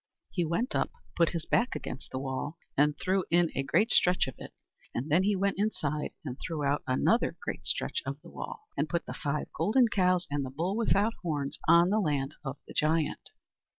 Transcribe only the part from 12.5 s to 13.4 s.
the giant.